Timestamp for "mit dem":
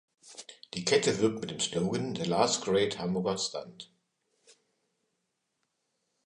1.41-1.59